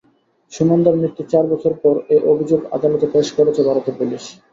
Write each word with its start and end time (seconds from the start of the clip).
সুনন্দার 0.51 0.95
মৃত্যুর 0.95 1.27
চার 1.31 1.45
বছর 1.51 1.73
পর 1.81 1.95
এ 2.09 2.27
অভিযোগ 2.33 2.59
আদালতে 2.75 3.05
পেশ 3.13 3.27
করেছে 3.37 3.61
ভারতের 3.67 3.95
পুলিশ। 3.99 4.23